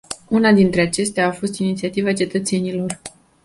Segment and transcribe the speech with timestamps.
[0.29, 3.01] Una dintre acestea a fost inițiativa cetățenilor.